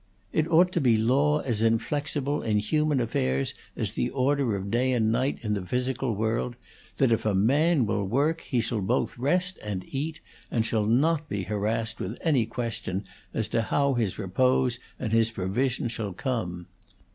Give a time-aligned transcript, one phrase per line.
[0.33, 4.93] It ought to be law as inflexible in human affairs as the order of day
[4.93, 6.55] and night in the physical world
[6.97, 10.19] that if a man will work he shall both rest and eat,
[10.49, 15.29] and shall not be harassed with any question as to how his repose and his
[15.29, 16.65] provision shall come.